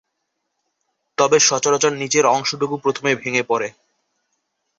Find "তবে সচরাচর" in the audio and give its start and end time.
1.17-1.91